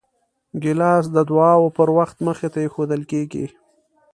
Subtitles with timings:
[0.63, 3.45] ګیلاس د دعاو پر وخت مخې ته ایښودل کېږي.